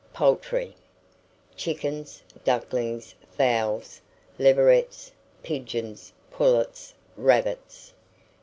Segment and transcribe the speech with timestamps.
[0.13, 0.75] POULTRY.
[1.55, 4.01] Chickens, ducklings, fowls,
[4.39, 5.11] leverets,
[5.43, 7.93] pigeons, pullets, rabbits.